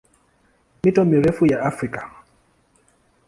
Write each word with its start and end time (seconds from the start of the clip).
Mito 0.83 1.05
mirefu 1.05 1.45
ya 1.45 1.61
Afrika 1.63 2.11